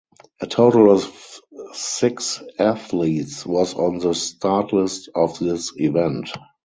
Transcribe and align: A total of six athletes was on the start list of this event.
A 0.41 0.47
total 0.47 0.89
of 0.91 1.41
six 1.73 2.41
athletes 2.57 3.45
was 3.45 3.75
on 3.75 3.99
the 3.99 4.15
start 4.15 4.73
list 4.73 5.09
of 5.13 5.37
this 5.37 5.73
event. 5.75 6.31